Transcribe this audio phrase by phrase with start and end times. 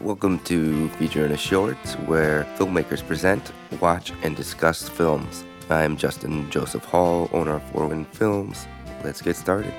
[0.00, 5.44] Welcome to Feature in a Short, where filmmakers present, watch, and discuss films.
[5.68, 8.66] I'm Justin Joseph Hall, owner of Four Wind Films.
[9.02, 9.74] Let's get started.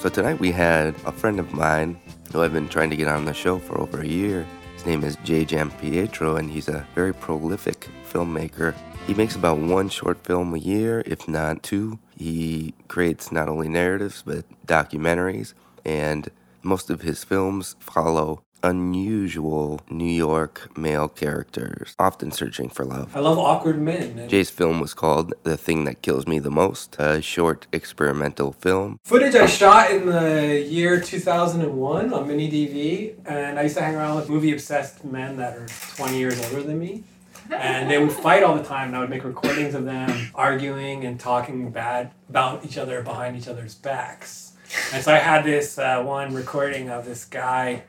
[0.00, 1.96] So, tonight we had a friend of mine
[2.32, 4.44] who I've been trying to get on the show for over a year.
[4.74, 8.74] His name is Jay Pietro, and he's a very prolific filmmaker.
[9.06, 11.98] He makes about one short film a year, if not two.
[12.16, 15.54] He creates not only narratives, but documentaries,
[15.84, 16.30] and
[16.64, 23.14] most of his films follow unusual New York male characters, often searching for love.
[23.14, 24.26] I love awkward men.
[24.26, 28.98] Jay's film was called The Thing That Kills Me the Most, a short experimental film.
[29.04, 33.96] Footage I shot in the year 2001 on mini DV, and I used to hang
[33.96, 37.04] around with movie obsessed men that are 20 years older than me.
[37.50, 41.04] And they would fight all the time, and I would make recordings of them arguing
[41.04, 44.53] and talking bad about each other behind each other's backs.
[44.92, 47.82] And so I had this uh, one recording of this guy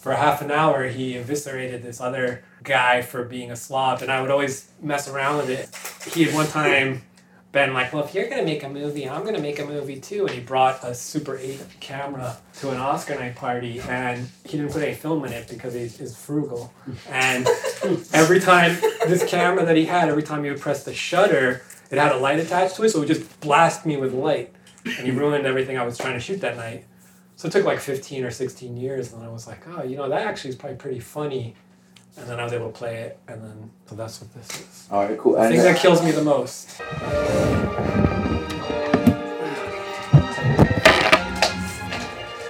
[0.00, 0.86] for half an hour.
[0.86, 5.38] He eviscerated this other guy for being a slob, and I would always mess around
[5.38, 6.14] with it.
[6.14, 7.02] He had one time
[7.52, 10.26] been like, "Well, if you're gonna make a movie, I'm gonna make a movie too."
[10.26, 14.72] And he brought a Super 8 camera to an Oscar night party, and he didn't
[14.72, 16.72] put any film in it because he is frugal.
[17.08, 17.46] And
[18.12, 21.98] every time this camera that he had, every time he would press the shutter, it
[21.98, 24.54] had a light attached to it, so it would just blast me with light.
[24.84, 26.84] And he ruined everything I was trying to shoot that night.
[27.36, 30.08] So it took like 15 or 16 years, and I was like, oh, you know,
[30.08, 31.54] that actually is probably pretty funny.
[32.16, 34.88] And then I was able to play it, and then, so that's what this is.
[34.90, 35.34] All right, cool.
[35.34, 36.80] The And thing that kills me the most.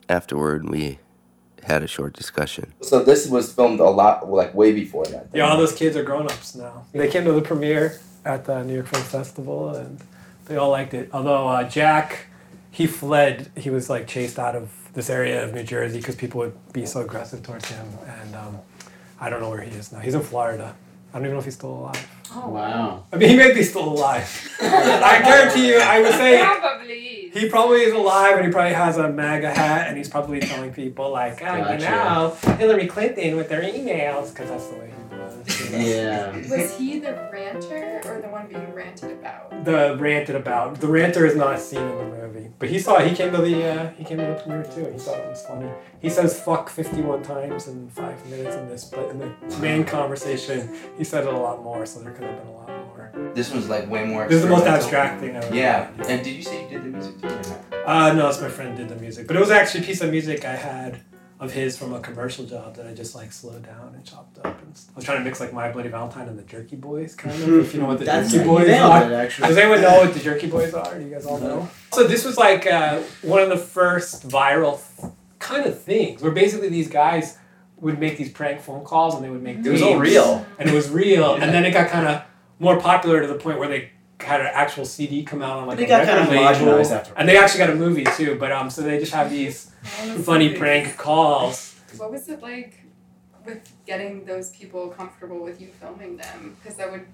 [0.08, 0.98] Afterward, we
[1.62, 2.72] had a short discussion.
[2.80, 5.28] so this was filmed a lot, like way before that.
[5.32, 6.84] Yeah, all those kids are grown ups now.
[6.92, 10.00] They came to the premiere at the New York Film Festival, and
[10.50, 11.08] they all liked it.
[11.12, 12.26] Although uh, Jack,
[12.70, 13.50] he fled.
[13.56, 16.84] He was like chased out of this area of New Jersey because people would be
[16.84, 18.58] so aggressive towards him, and um,
[19.20, 20.00] I don't know where he is now.
[20.00, 20.74] He's in Florida.
[21.12, 22.08] I don't even know if he's still alive.
[22.32, 23.04] Oh Wow.
[23.12, 24.28] I mean, he may be still alive.
[24.60, 27.30] I guarantee you, I would say Probably.
[27.34, 30.72] he probably is alive, and he probably has a MAGA hat, and he's probably telling
[30.72, 35.16] people like, ah, you know, Hillary Clinton with their emails, because that's the way he
[35.16, 35.70] was.
[35.72, 36.36] Yeah.
[36.48, 39.49] Was he the ranter or the one being ranted about?
[39.64, 40.80] The ranted about.
[40.80, 43.08] The ranter is not seen in the movie, but he saw it.
[43.08, 44.90] He came to the uh, he came to the premiere too.
[44.92, 45.70] He thought it was funny.
[46.00, 50.74] He says "fuck" fifty-one times in five minutes in this, but in the main conversation,
[50.96, 51.86] he said it a lot more.
[51.86, 53.32] So there could have been a lot more.
[53.34, 54.26] This one's like way more.
[54.26, 55.54] This is the most abstract thing ever.
[55.54, 55.90] Yeah.
[56.08, 57.28] And did you say you did the music too?
[57.28, 57.86] Or not?
[57.86, 60.10] Uh, no, it's my friend did the music, but it was actually a piece of
[60.10, 61.00] music I had
[61.40, 64.44] of his from a commercial job that I just like slowed down and chopped up.
[64.62, 67.34] And I was trying to mix like My Bloody Valentine and the Jerky Boys, kind
[67.34, 67.58] of.
[67.60, 69.10] if you know what the That's Jerky Boys are.
[69.10, 69.48] it, actually.
[69.48, 70.98] Does anyone know what the Jerky Boys are?
[70.98, 71.68] Do you guys all know?
[71.94, 74.80] So this was like uh, one of the first viral
[75.38, 77.38] kind of things where basically these guys
[77.78, 80.44] would make these prank phone calls and they would make It was all real.
[80.58, 82.22] and it was real and then it got kind of
[82.58, 83.90] more popular to the point where they
[84.22, 86.72] had an actual CD come out on like They a got record kind of label.
[86.78, 87.12] homogenized after.
[87.16, 89.70] and they actually got a movie too but um so they just have these
[90.24, 92.74] funny prank calls What was it like
[93.44, 96.56] with getting those people comfortable with you filming them?
[96.62, 97.06] Because that would,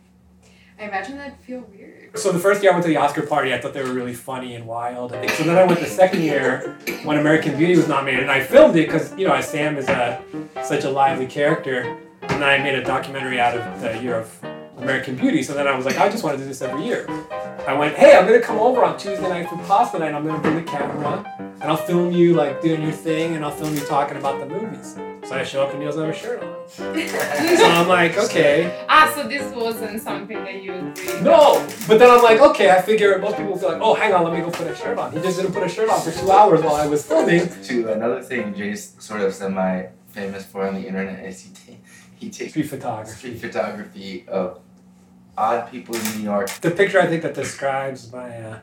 [0.79, 2.19] I imagine that'd feel weird.
[2.19, 4.13] So the first year I went to the Oscar party, I thought they were really
[4.13, 5.13] funny and wild.
[5.13, 8.75] So then I went the second year when American Beauty was nominated, and I filmed
[8.77, 10.21] it because you know Sam is a
[10.65, 14.45] such a lively character, and then I made a documentary out of the year of
[14.77, 15.43] American Beauty.
[15.43, 17.07] So then I was like, I just want to do this every year.
[17.67, 20.15] I went, hey, I'm gonna come over on Tuesday night for pasta night.
[20.15, 21.25] I'm gonna bring the camera,
[21.61, 24.47] and I'll film you like doing your thing, and I'll film you talking about the
[24.47, 24.97] movies.
[25.29, 26.55] So I show up and he doesn't have a shirt on.
[26.77, 28.85] So I'm like, okay.
[28.89, 31.23] ah, so this wasn't something that you agreed.
[31.23, 34.13] No, but then I'm like, okay, I figure most people will be like, oh, hang
[34.15, 35.11] on, let me go put a shirt on.
[35.13, 37.49] He just didn't put a shirt on for two hours while I was filming.
[37.65, 41.79] To another thing Jay's sort of semi famous for on the internet is he, ta-
[42.17, 43.11] he takes Street photography.
[43.17, 44.61] street photography of
[45.37, 46.49] odd people in New York.
[46.61, 48.59] The picture I think that describes my, uh,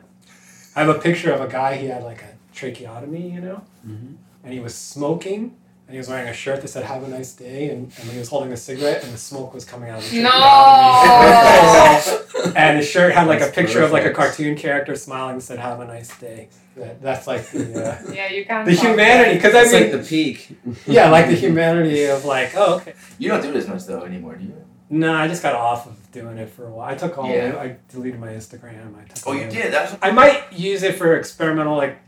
[0.76, 4.16] I have a picture of a guy, he had like a tracheotomy, you know, Mhm.
[4.42, 5.56] and he was smoking.
[5.86, 8.18] And he was wearing a shirt that said "Have a nice day," and, and he
[8.18, 12.44] was holding a cigarette, and the smoke was coming out of the tracheotomy.
[12.44, 12.52] No.
[12.56, 15.42] and his shirt had like a That's picture of like a cartoon character smiling and
[15.42, 18.66] said "Have a nice day." That, that's like the uh, yeah, you can't.
[18.66, 20.58] the humanity, because I It's mean, like the peak.
[20.86, 22.94] yeah, like the humanity of like, oh, okay.
[23.18, 24.54] You don't do it as much though anymore, do you?
[24.90, 26.90] No, I just got off of doing it for a while.
[26.90, 27.30] I took all.
[27.30, 27.56] Yeah.
[27.58, 28.98] I deleted my Instagram.
[28.98, 29.26] I took.
[29.26, 29.72] Oh, you did.
[29.72, 31.98] That's I might use it for experimental, like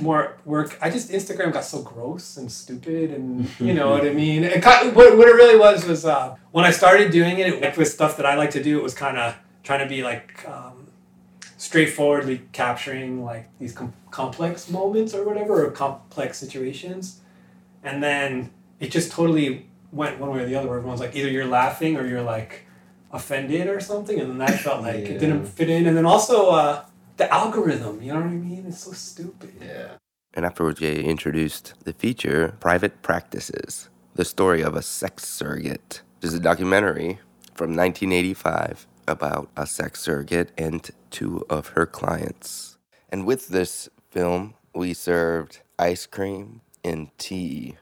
[0.00, 0.78] more work.
[0.80, 4.44] I just Instagram got so gross and stupid, and you know what I mean.
[4.44, 7.88] It what what it really was was uh, when I started doing it, it with
[7.88, 8.78] stuff that I like to do.
[8.78, 10.86] It was kind of trying to be like um,
[11.56, 17.20] straightforwardly capturing like these com- complex moments or whatever, or complex situations.
[17.84, 18.50] and then
[18.80, 20.68] it just totally went one way or the other.
[20.68, 22.66] Where everyone's like, either you're laughing or you're like
[23.12, 25.86] offended or something, and then that felt like it didn't fit in.
[25.86, 26.84] And then also uh,
[27.16, 28.64] the algorithm, you know what I mean?
[28.66, 29.54] It's so stupid.
[29.60, 29.96] Yeah.
[30.34, 36.02] And afterwards, Jay introduced the feature Private Practices, the story of a sex surrogate.
[36.20, 37.18] This is a documentary
[37.54, 42.78] from 1985 about a sex surrogate and two of her clients.
[43.10, 47.76] And with this film, we served ice cream and tea.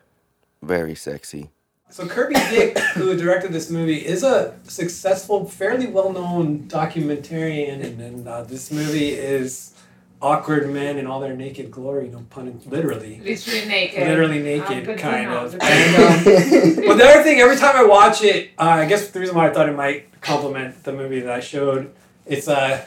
[0.62, 1.50] Very sexy.
[1.90, 8.28] So Kirby Dick, who directed this movie, is a successful, fairly well-known documentarian, and, and
[8.28, 9.74] uh, this movie is
[10.22, 14.06] awkward men in all their naked glory, no pun, in- literally, Literally naked.
[14.06, 15.54] literally Um, naked, good kind of.
[15.60, 16.24] And, um,
[16.86, 19.48] but the other thing, every time I watch it, uh, I guess the reason why
[19.48, 21.90] I thought it might complement the movie that I showed,
[22.26, 22.84] it's uh,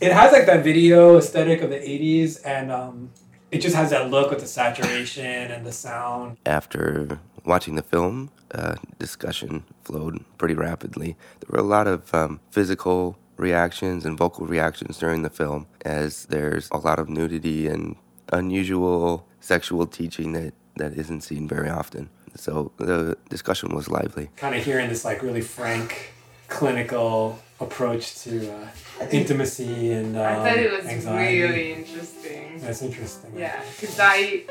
[0.00, 3.10] it has like that video aesthetic of the '80s, and um,
[3.52, 6.36] it just has that look with the saturation and the sound.
[6.44, 11.16] After watching the film, uh, discussion flowed pretty rapidly.
[11.40, 16.26] There were a lot of um, physical reactions and vocal reactions during the film, as
[16.26, 17.96] there's a lot of nudity and
[18.32, 22.08] unusual sexual teaching that, that isn't seen very often.
[22.36, 24.30] So the discussion was lively.
[24.36, 26.12] kind of hearing this like really frank
[26.48, 28.68] clinical approach to uh,
[29.10, 31.40] intimacy and um, I thought it was anxiety.
[31.42, 32.60] really interesting.
[32.60, 33.32] That's interesting.
[33.36, 34.44] Yeah, because I,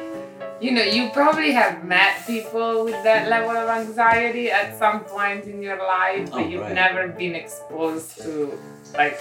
[0.62, 5.46] you know, you probably have met people with that level of anxiety at some point
[5.46, 6.74] in your life, but Oh, you've right.
[6.75, 8.58] never been exposed to
[8.96, 9.19] like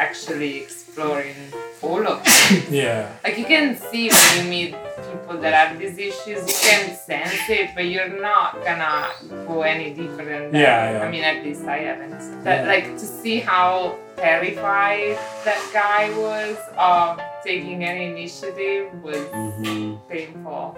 [0.00, 1.34] actually exploring
[1.82, 2.68] all of it.
[2.82, 3.12] Yeah.
[3.24, 4.74] Like you can see when you meet
[5.10, 9.08] people that have these issues, you can sense it, but you're not gonna
[9.46, 10.60] go any deeper than that.
[10.66, 11.04] Yeah, yeah.
[11.04, 12.42] I mean, at least I haven't.
[12.44, 12.72] That Yeah.
[12.74, 19.96] like to see how terrified that guy was of taking any initiative was Mm-hmm.
[20.08, 20.76] painful.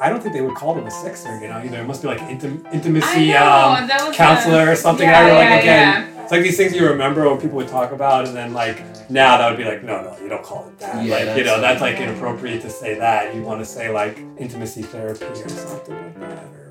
[0.00, 1.58] I don't think they would call them a sex you know.
[1.58, 1.80] either.
[1.80, 5.06] It must be like intim- intimacy know, um, that counselor a- or something.
[5.06, 6.12] Yeah, now you're like yeah, again.
[6.14, 6.22] yeah.
[6.22, 9.36] It's like these things you remember when people would talk about, and then like now
[9.38, 11.04] that would be like, no, no, you don't call it that.
[11.04, 13.34] Yeah, like you know, that's- that's like inappropriate to say that.
[13.34, 16.67] You want to say like intimacy therapy or something like that or whatever.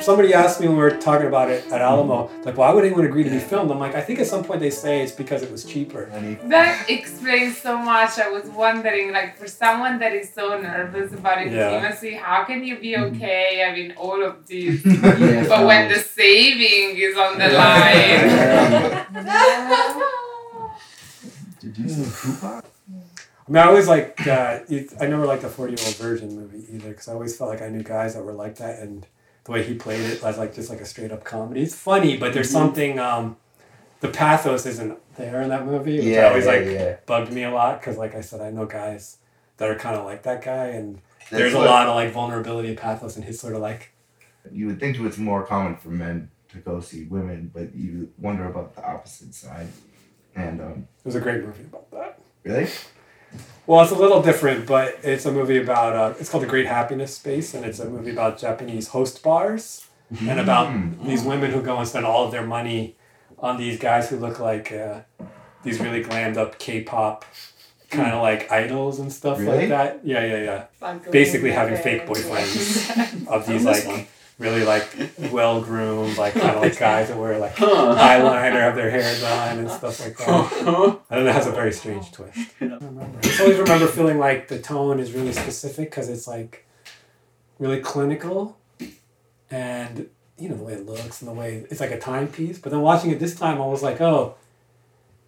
[0.00, 3.04] Somebody asked me when we were talking about it at Alamo, like, why would anyone
[3.04, 3.68] agree to be filmed?
[3.70, 6.06] I'm like, I think at some point they say it's because it was cheaper.
[6.44, 8.16] That explains so much.
[8.18, 11.72] I was wondering, like, for someone that is so nervous about Yeah.
[11.74, 14.80] intimacy, how can you be okay I mean, all of this?
[14.84, 19.06] Yeah, but when the saving is on the line.
[21.60, 22.64] Did you see Tupac?
[22.86, 24.60] I mean, I always like, uh,
[25.00, 27.62] I never liked the 40 year old virgin movie either because I always felt like
[27.62, 29.06] I knew guys that were like that and
[29.48, 31.62] the way he played it as like just like a straight up comedy.
[31.62, 33.38] It's funny, but there's something, um,
[34.00, 36.96] the pathos isn't there in that movie, which always like yeah.
[37.06, 39.16] bugged me a lot because, like I said, I know guys
[39.56, 42.68] that are kind of like that guy and That's there's a lot of like vulnerability
[42.68, 43.94] and pathos in his sort of like,
[44.52, 48.44] You would think it's more common for men to go see women, but you wonder
[48.44, 49.68] about the opposite side.
[50.36, 52.20] And um, it was a great movie about that.
[52.44, 52.68] really,
[53.68, 56.64] Well, it's a little different, but it's a movie about uh, it's called The Great
[56.64, 59.84] Happiness Space, and it's a movie about Japanese host bars
[60.26, 61.04] and about Mm.
[61.04, 62.96] these women who go and spend all of their money
[63.38, 65.00] on these guys who look like uh,
[65.64, 67.26] these really glammed up K-pop
[67.90, 69.58] kind of like idols and stuff Really?
[69.58, 70.00] like that.
[70.02, 70.94] Yeah, yeah, yeah.
[71.10, 74.88] Basically having fake boyfriends of these this like really like
[75.32, 77.94] well groomed like kind of like guys that wear like Huh.
[77.98, 80.98] eyeliner, have their hair done and stuff like that.
[81.10, 82.38] And then it has a very strange twist.
[82.60, 83.18] I remember.
[83.24, 86.66] I always remember feeling like the tone is really specific because it's like
[87.58, 88.56] really clinical
[89.50, 90.08] and
[90.38, 92.58] you know the way it looks and the way it's like a timepiece.
[92.58, 94.36] But then watching it this time, I was like, oh,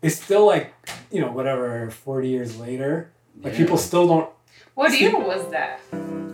[0.03, 0.73] it's still like
[1.11, 3.11] you know whatever forty years later.
[3.43, 4.31] Like people still don't.
[4.75, 5.81] What year was that?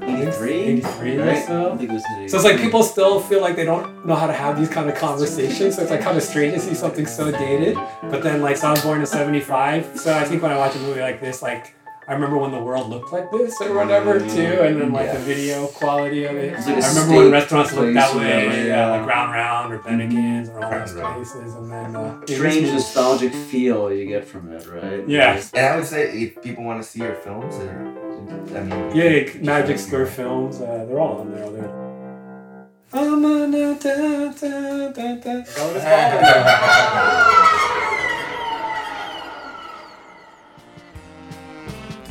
[0.06, 0.52] 83?
[0.52, 1.36] 83 or Right?
[1.36, 1.76] I so.
[1.76, 4.32] think it was So it's like people still feel like they don't know how to
[4.32, 5.76] have these kind of conversations.
[5.76, 7.76] So it's like kind of strange to see something so dated.
[8.02, 10.74] But then like so I was born in '75, so I think when I watch
[10.76, 11.74] a movie like this, like
[12.08, 15.18] I remember when the world looked like this or whatever too, and then like the
[15.18, 16.52] video quality of it.
[16.52, 18.90] It's like a I remember when restaurants looked that place way, whatever, yeah, yeah.
[18.92, 21.26] like Ground Round or Bennigan's or all those Ground Round.
[21.26, 25.08] places, and then uh, it strange nostalgic feel you get from it, right?
[25.08, 25.42] Yeah.
[25.52, 28.94] and I would say if people want to see your films, or, I mean, Yeah,
[28.94, 31.48] yeah, Magic Square Films, uh, they're all on there.
[31.50, 31.70] They're...
[32.92, 35.42] I'm a da, da, da, da,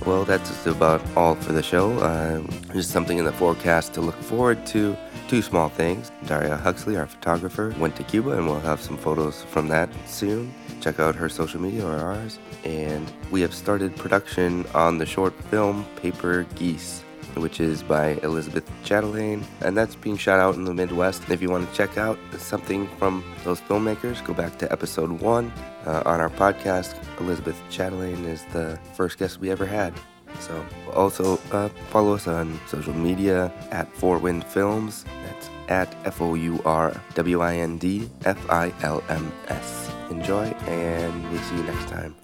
[0.05, 1.97] Well, that's just about all for the show.
[1.97, 2.43] Uh,
[2.73, 4.95] just something in the forecast to look forward to.
[5.27, 6.11] Two small things.
[6.27, 10.53] Daria Huxley, our photographer, went to Cuba, and we'll have some photos from that soon.
[10.79, 12.37] Check out her social media or ours.
[12.63, 17.04] And we have started production on the short film Paper Geese.
[17.35, 21.29] Which is by Elizabeth Chatelaine, and that's being shot out in the Midwest.
[21.29, 25.51] If you want to check out something from those filmmakers, go back to episode one
[25.85, 26.95] uh, on our podcast.
[27.19, 29.93] Elizabeth Chatelaine is the first guest we ever had.
[30.39, 35.05] So also uh, follow us on social media at Four Wind Films.
[35.25, 39.91] That's at F O U R W I N D F I L M S.
[40.09, 42.15] Enjoy, and we'll see you next time.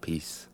[0.00, 0.49] Peace.